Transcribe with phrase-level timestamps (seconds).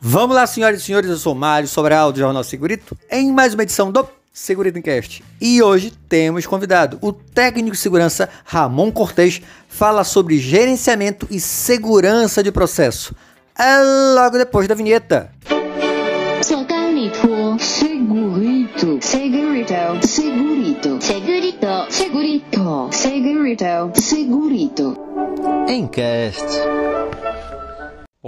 [0.00, 3.64] Vamos lá, senhoras e senhores, eu sou Mário Sobral do Jornal Segurito, em mais uma
[3.64, 5.24] edição do Segurito Cast.
[5.40, 12.44] E hoje temos convidado o técnico de segurança Ramon Cortez, fala sobre gerenciamento e segurança
[12.44, 13.12] de processo.
[13.58, 15.32] É logo depois da vinheta.
[16.42, 24.96] Segurito, segurito, segurito, segurito, segurito, segurito, segurito, segurito.
[25.68, 26.46] Encast.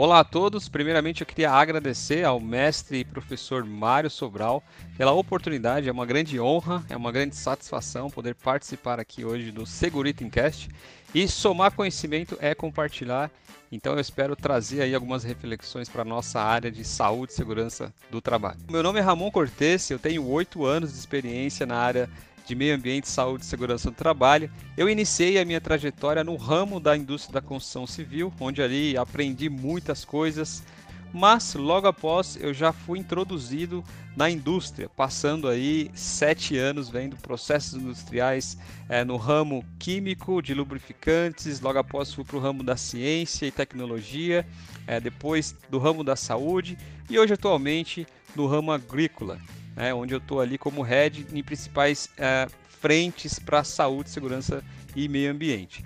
[0.02, 4.64] Olá a todos, primeiramente eu queria agradecer ao mestre e professor Mário Sobral
[4.96, 9.66] pela oportunidade, é uma grande honra, é uma grande satisfação poder participar aqui hoje do
[9.66, 10.70] Segurito Cast
[11.14, 13.30] e somar conhecimento é compartilhar,
[13.70, 17.92] então eu espero trazer aí algumas reflexões para a nossa área de saúde e segurança
[18.10, 18.58] do trabalho.
[18.70, 22.08] Meu nome é Ramon Cortes, eu tenho oito anos de experiência na área
[22.50, 24.50] de meio ambiente, saúde e segurança do trabalho.
[24.76, 29.48] Eu iniciei a minha trajetória no ramo da indústria da construção civil, onde ali aprendi
[29.48, 30.64] muitas coisas,
[31.12, 33.84] mas logo após eu já fui introduzido
[34.16, 41.60] na indústria, passando aí sete anos vendo processos industriais é, no ramo químico de lubrificantes,
[41.60, 44.44] logo após fui para o ramo da ciência e tecnologia,
[44.88, 46.76] é, depois do ramo da saúde
[47.08, 48.04] e hoje atualmente
[48.34, 49.38] no ramo agrícola
[49.76, 52.46] né, onde eu estou ali como head em principais é,
[52.80, 54.62] frentes para saúde, segurança
[54.94, 55.84] e meio ambiente.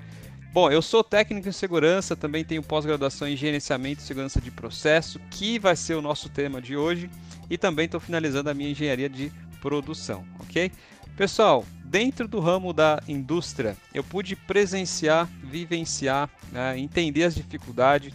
[0.52, 5.18] Bom, eu sou técnico em segurança, também tenho pós-graduação em gerenciamento e segurança de processo,
[5.30, 7.10] que vai ser o nosso tema de hoje,
[7.50, 10.70] e também estou finalizando a minha engenharia de produção, ok?
[11.16, 18.14] Pessoal, dentro do ramo da indústria, eu pude presenciar, vivenciar, né, entender as dificuldades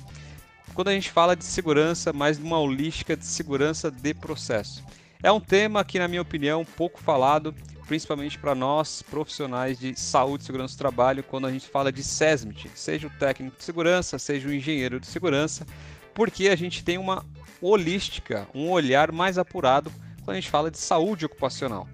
[0.74, 4.82] quando a gente fala de segurança, mas numa holística de segurança de processo.
[5.22, 7.54] É um tema que, na minha opinião, pouco falado,
[7.86, 12.02] principalmente para nós profissionais de saúde e segurança do trabalho, quando a gente fala de
[12.02, 15.66] SESMIT, seja o técnico de segurança, seja o engenheiro de segurança,
[16.14, 17.26] porque a gente tem uma
[17.62, 19.92] holística, um olhar mais apurado
[20.24, 21.86] quando a gente fala de saúde ocupacional.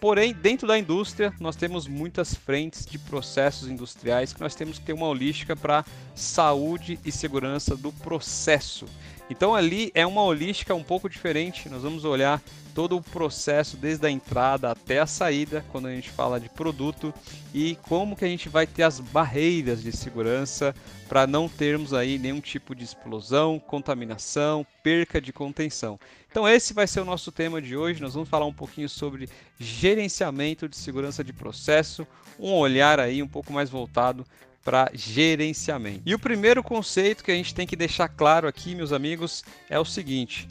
[0.00, 4.84] Porém, dentro da indústria, nós temos muitas frentes de processos industriais que nós temos que
[4.84, 5.84] ter uma holística para
[6.18, 8.86] saúde e segurança do processo.
[9.30, 11.68] Então ali é uma holística um pouco diferente.
[11.68, 12.42] Nós vamos olhar
[12.74, 17.12] todo o processo desde a entrada até a saída, quando a gente fala de produto
[17.52, 20.74] e como que a gente vai ter as barreiras de segurança
[21.08, 25.98] para não termos aí nenhum tipo de explosão, contaminação, perca de contenção.
[26.30, 28.00] Então esse vai ser o nosso tema de hoje.
[28.00, 29.28] Nós vamos falar um pouquinho sobre
[29.58, 32.06] gerenciamento de segurança de processo,
[32.38, 34.24] um olhar aí um pouco mais voltado
[34.68, 36.02] para gerenciamento.
[36.04, 39.80] E o primeiro conceito que a gente tem que deixar claro aqui, meus amigos, é
[39.80, 40.46] o seguinte: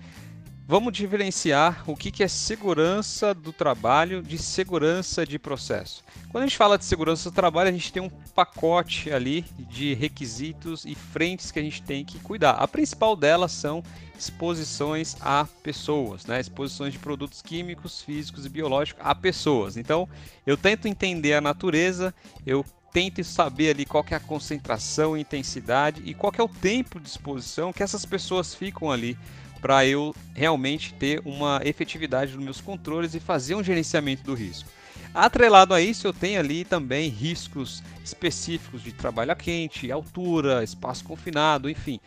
[0.68, 6.04] vamos diferenciar o que é segurança do trabalho de segurança de processo.
[6.30, 9.94] Quando a gente fala de segurança do trabalho, a gente tem um pacote ali de
[9.94, 12.52] requisitos e frentes que a gente tem que cuidar.
[12.52, 13.82] A principal delas são
[14.20, 16.42] exposições a pessoas, né?
[16.42, 19.78] exposições de produtos químicos, físicos e biológicos a pessoas.
[19.78, 20.10] Então,
[20.46, 22.14] eu tento entender a natureza,
[22.46, 27.08] eu tente saber ali qual é a concentração, intensidade e qual é o tempo de
[27.08, 29.18] exposição que essas pessoas ficam ali
[29.62, 34.70] para eu realmente ter uma efetividade nos meus controles e fazer um gerenciamento do risco.
[35.14, 41.04] Atrelado a isso, eu tenho ali também riscos específicos de trabalho a quente, altura, espaço
[41.04, 42.00] confinado, enfim,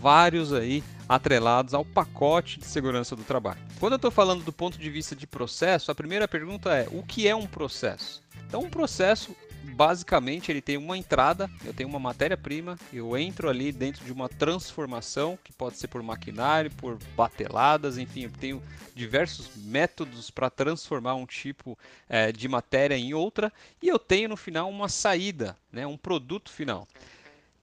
[0.00, 3.60] vários aí atrelados ao pacote de segurança do trabalho.
[3.78, 7.02] Quando eu estou falando do ponto de vista de processo, a primeira pergunta é: o
[7.02, 8.22] que é um processo?
[8.46, 13.72] Então, um processo basicamente ele tem uma entrada, eu tenho uma matéria-prima, eu entro ali
[13.72, 18.62] dentro de uma transformação, que pode ser por maquinário, por bateladas, enfim, eu tenho
[18.94, 21.78] diversos métodos para transformar um tipo
[22.08, 26.50] é, de matéria em outra, e eu tenho no final uma saída, né, um produto
[26.50, 26.86] final.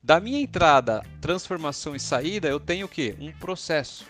[0.01, 3.15] Da minha entrada, transformação e saída, eu tenho o que?
[3.19, 4.07] Um processo.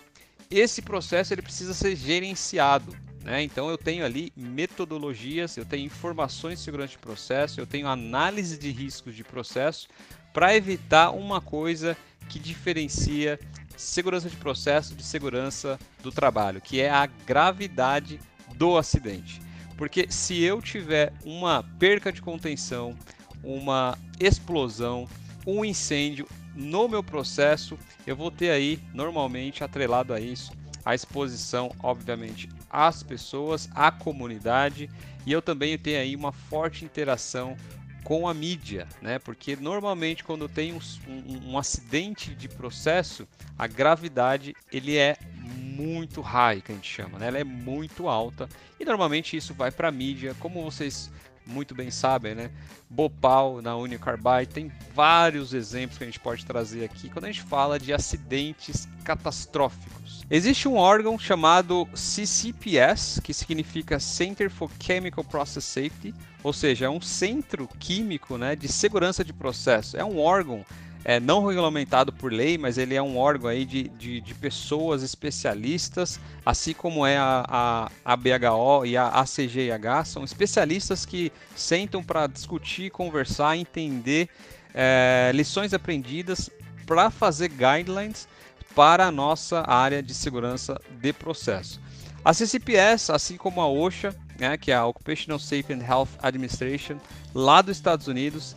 [0.49, 2.95] Esse processo ele precisa ser gerenciado.
[3.29, 3.43] Né?
[3.43, 8.57] Então eu tenho ali metodologias, eu tenho informações de segurança de processo, eu tenho análise
[8.57, 9.87] de riscos de processo
[10.33, 11.95] para evitar uma coisa
[12.27, 13.39] que diferencia
[13.77, 18.19] segurança de processo de segurança do trabalho, que é a gravidade
[18.55, 19.39] do acidente.
[19.77, 22.97] Porque se eu tiver uma perca de contenção,
[23.43, 25.07] uma explosão,
[25.45, 27.77] um incêndio no meu processo,
[28.07, 30.51] eu vou ter aí normalmente atrelado a isso
[30.83, 34.89] a exposição, obviamente, às pessoas, à comunidade,
[35.25, 37.55] e eu também tenho aí uma forte interação
[38.03, 39.19] com a mídia, né?
[39.19, 43.27] Porque normalmente quando tem um, um, um, acidente de processo,
[43.57, 47.27] a gravidade ele é muito high, que a gente chama, né?
[47.27, 48.47] Ela é muito alta
[48.79, 51.11] e normalmente isso vai para a mídia, como vocês
[51.49, 52.51] muito bem sabem, né?
[52.89, 57.31] Bhopal na Union Carbide, tem vários exemplos que a gente pode trazer aqui quando a
[57.31, 60.23] gente fala de acidentes catastróficos.
[60.31, 66.13] Existe um órgão chamado CCPS, que significa Center for Chemical Process Safety,
[66.43, 69.97] ou seja, é um centro químico né, de segurança de processo.
[69.97, 70.63] É um órgão
[71.03, 75.01] é, não regulamentado por lei, mas ele é um órgão aí de, de, de pessoas
[75.01, 82.03] especialistas, assim como é a, a, a BHO e a ACGIH, são especialistas que sentam
[82.03, 84.29] para discutir, conversar, entender
[84.73, 86.49] é, lições aprendidas
[86.85, 88.27] para fazer guidelines
[88.75, 91.79] para a nossa área de segurança de processo.
[92.23, 96.97] A CCPS, assim como a OSHA, né, que é a Occupational Safety and Health Administration,
[97.33, 98.55] lá dos Estados Unidos,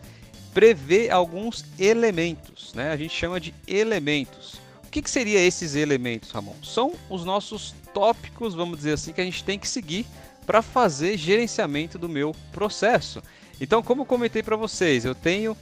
[0.52, 2.90] prevê alguns elementos, né?
[2.90, 4.54] A gente chama de elementos.
[4.84, 6.54] O que, que seria esses elementos, Ramon?
[6.62, 10.06] São os nossos tópicos, vamos dizer assim, que a gente tem que seguir
[10.44, 13.22] para fazer gerenciamento do meu processo.
[13.60, 15.56] Então, como comentei para vocês, eu tenho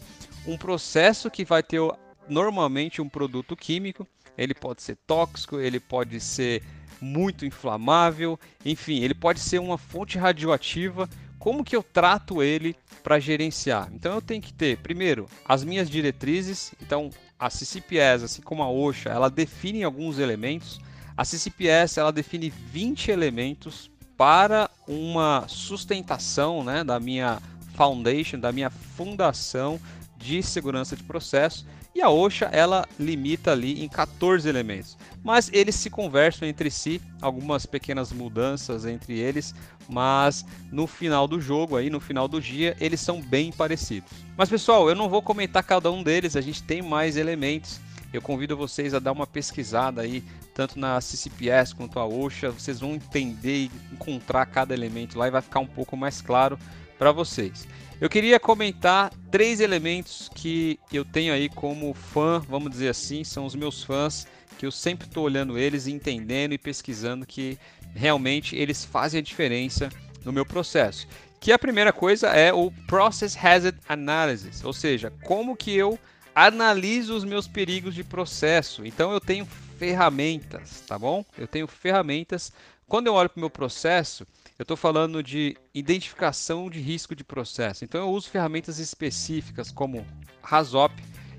[0.47, 1.81] um processo que vai ter
[2.29, 4.07] normalmente um produto químico,
[4.37, 6.63] ele pode ser tóxico, ele pode ser
[7.01, 11.09] muito inflamável, enfim, ele pode ser uma fonte radioativa
[11.41, 13.89] como que eu trato ele para gerenciar?
[13.95, 16.73] Então eu tenho que ter, primeiro, as minhas diretrizes.
[16.83, 20.79] Então a CCPS, assim como a OSHA, ela define alguns elementos.
[21.17, 27.41] A CCPS ela define 20 elementos para uma sustentação né, da minha
[27.75, 29.81] foundation, da minha fundação
[30.19, 31.67] de segurança de processo.
[32.01, 36.99] E a OSHA ela limita ali em 14 elementos, mas eles se conversam entre si,
[37.21, 39.55] algumas pequenas mudanças entre eles,
[39.87, 44.11] mas no final do jogo aí, no final do dia, eles são bem parecidos.
[44.35, 47.79] Mas pessoal, eu não vou comentar cada um deles, a gente tem mais elementos.
[48.15, 50.25] Eu convido vocês a dar uma pesquisada aí,
[50.55, 55.31] tanto na CCPS quanto a OSHA, vocês vão entender e encontrar cada elemento lá e
[55.31, 56.59] vai ficar um pouco mais claro
[57.01, 57.67] para vocês.
[57.99, 63.47] Eu queria comentar três elementos que eu tenho aí como fã, vamos dizer assim, são
[63.47, 64.27] os meus fãs,
[64.59, 67.59] que eu sempre estou olhando eles, entendendo e pesquisando que
[67.95, 69.89] realmente eles fazem a diferença
[70.27, 71.09] no meu processo.
[71.41, 75.99] Que a primeira coisa é o Process Hazard Analysis, ou seja, como que eu
[76.35, 78.85] analiso os meus perigos de processo.
[78.85, 79.47] Então eu tenho
[79.79, 81.25] ferramentas, tá bom?
[81.39, 82.53] Eu tenho ferramentas.
[82.87, 84.27] Quando eu olho para o meu processo,
[84.61, 87.83] eu estou falando de identificação de risco de processo.
[87.83, 90.05] Então eu uso ferramentas específicas como
[90.43, 90.95] Rasop.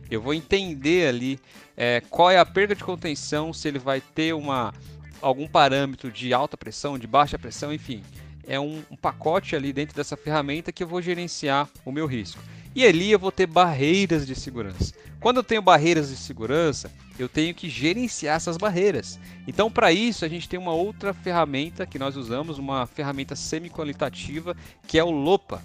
[0.09, 1.39] Eu vou entender ali
[1.77, 4.73] é, qual é a perda de contenção, se ele vai ter uma,
[5.21, 8.01] algum parâmetro de alta pressão, de baixa pressão, enfim.
[8.47, 12.41] É um, um pacote ali dentro dessa ferramenta que eu vou gerenciar o meu risco.
[12.73, 14.93] E ali eu vou ter barreiras de segurança.
[15.19, 19.19] Quando eu tenho barreiras de segurança, eu tenho que gerenciar essas barreiras.
[19.47, 24.55] Então, para isso, a gente tem uma outra ferramenta que nós usamos, uma ferramenta semi-qualitativa,
[24.87, 25.61] que é o LOPA.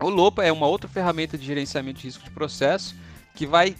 [0.00, 2.94] O LOPA é uma outra ferramenta de gerenciamento de risco de processo
[3.34, 3.74] que vai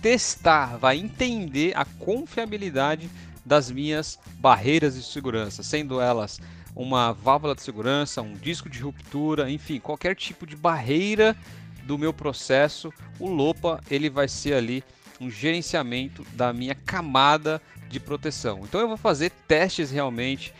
[0.00, 3.10] testar, vai entender a confiabilidade
[3.44, 6.40] das minhas barreiras de segurança, sendo elas
[6.74, 11.36] uma válvula de segurança, um disco de ruptura, enfim, qualquer tipo de barreira
[11.84, 14.84] do meu processo, o Lopa ele vai ser ali
[15.20, 18.60] um gerenciamento da minha camada de proteção.
[18.62, 20.52] Então eu vou fazer testes realmente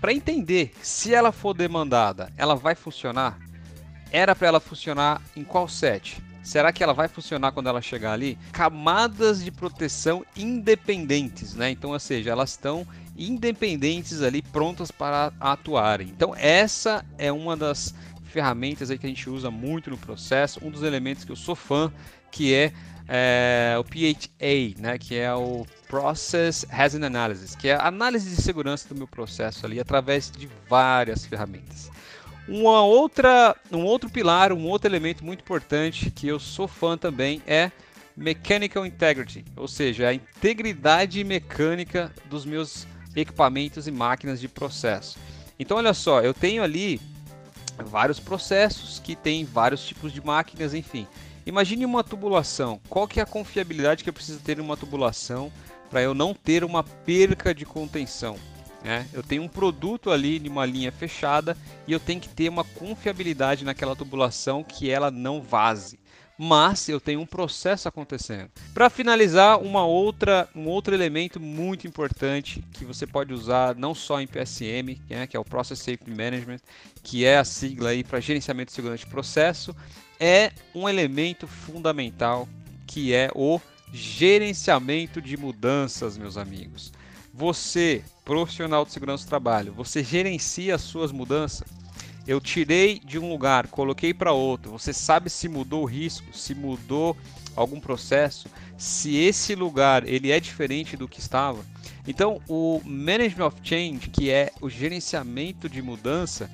[0.00, 3.38] para entender se ela for demandada, ela vai funcionar?
[4.10, 6.22] Era para ela funcionar em qual set?
[6.42, 8.36] Será que ela vai funcionar quando ela chegar ali?
[8.50, 11.70] Camadas de proteção independentes, né?
[11.70, 12.86] Então, ou seja, elas estão
[13.16, 16.08] independentes ali, prontas para atuarem.
[16.08, 17.94] Então, essa é uma das
[18.32, 20.58] ferramentas aí que a gente usa muito no processo.
[20.64, 21.92] Um dos elementos que eu sou fã,
[22.30, 22.72] que é,
[23.06, 28.40] é o PHA, né, que é o Process Hazard Analysis, que é a análise de
[28.40, 31.90] segurança do meu processo ali através de várias ferramentas.
[32.48, 37.40] Uma outra, um outro pilar, um outro elemento muito importante que eu sou fã também
[37.46, 37.70] é
[38.16, 45.18] Mechanical Integrity, ou seja, a integridade mecânica dos meus equipamentos e máquinas de processo.
[45.58, 47.00] Então, olha só, eu tenho ali
[47.78, 51.06] vários processos que tem vários tipos de máquinas, enfim.
[51.44, 52.80] Imagine uma tubulação.
[52.88, 55.52] Qual que é a confiabilidade que eu preciso ter em uma tubulação
[55.90, 58.36] para eu não ter uma perca de contenção?
[58.84, 59.06] Né?
[59.12, 62.64] Eu tenho um produto ali de uma linha fechada e eu tenho que ter uma
[62.64, 66.01] confiabilidade naquela tubulação que ela não vaze
[66.38, 68.50] mas eu tenho um processo acontecendo.
[68.74, 74.20] Para finalizar, uma outra, um outro elemento muito importante que você pode usar não só
[74.20, 76.60] em PSM, né, que é o Process Safety Management,
[77.02, 79.74] que é a sigla aí para gerenciamento de segurança de processo,
[80.18, 82.48] é um elemento fundamental
[82.86, 83.60] que é o
[83.92, 86.92] gerenciamento de mudanças, meus amigos.
[87.34, 91.81] Você, profissional de segurança do trabalho, você gerencia as suas mudanças?
[92.26, 96.54] Eu tirei de um lugar, coloquei para outro, você sabe se mudou o risco, se
[96.54, 97.16] mudou
[97.56, 98.48] algum processo,
[98.78, 101.64] se esse lugar ele é diferente do que estava.
[102.06, 106.50] Então, o Management of Change, que é o gerenciamento de mudança,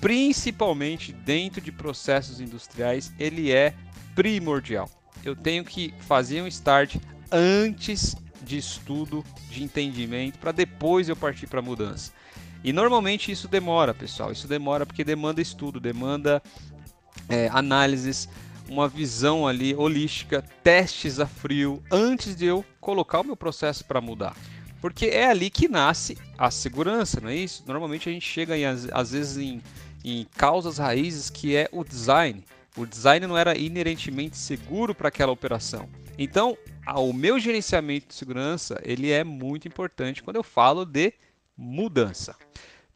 [0.00, 3.74] principalmente dentro de processos industriais, ele é
[4.14, 4.90] primordial.
[5.24, 6.96] Eu tenho que fazer um start
[7.30, 12.12] antes de estudo, de entendimento, para depois eu partir para a mudança.
[12.64, 14.30] E normalmente isso demora, pessoal.
[14.30, 16.42] Isso demora porque demanda estudo, demanda
[17.28, 18.28] é, análises,
[18.68, 24.00] uma visão ali holística, testes a frio, antes de eu colocar o meu processo para
[24.00, 24.36] mudar.
[24.80, 27.62] Porque é ali que nasce a segurança, não é isso?
[27.66, 29.62] Normalmente a gente chega em, às vezes em,
[30.04, 32.44] em causas raízes que é o design.
[32.76, 35.88] O design não era inerentemente seguro para aquela operação.
[36.18, 36.56] Então,
[36.96, 41.12] o meu gerenciamento de segurança ele é muito importante quando eu falo de
[41.56, 42.36] mudança.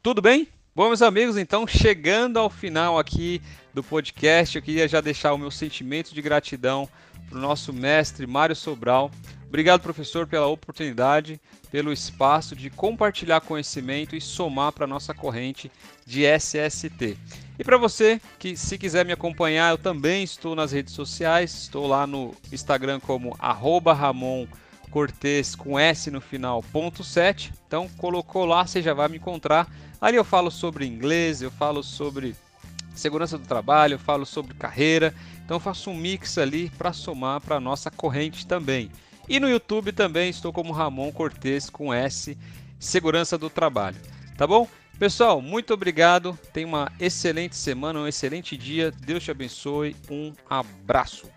[0.01, 0.47] Tudo bem?
[0.75, 3.41] Bom, meus amigos, então chegando ao final aqui
[3.73, 6.87] do podcast, eu queria já deixar o meu sentimento de gratidão
[7.27, 9.09] para o nosso mestre Mário Sobral.
[9.47, 11.39] Obrigado, professor, pela oportunidade
[11.71, 15.71] pelo espaço de compartilhar conhecimento e somar para a nossa corrente
[16.05, 17.17] de SST.
[17.59, 21.87] E para você que se quiser me acompanhar, eu também estou nas redes sociais, estou
[21.87, 24.47] lá no Instagram como Ramon
[24.91, 27.53] Cortez com S no final, ponto 7.
[27.67, 29.67] Então colocou lá, você já vai me encontrar.
[29.99, 32.35] Ali eu falo sobre inglês, eu falo sobre
[32.93, 35.13] segurança do trabalho, eu falo sobre carreira.
[35.43, 38.91] Então faço um mix ali para somar para a nossa corrente também.
[39.29, 42.37] E no YouTube também estou como Ramon Cortes com S,
[42.79, 43.97] Segurança do Trabalho.
[44.37, 44.67] Tá bom?
[44.99, 46.37] Pessoal, muito obrigado.
[46.53, 48.91] Tenha uma excelente semana, um excelente dia.
[48.91, 49.95] Deus te abençoe.
[50.09, 51.25] Um abraço.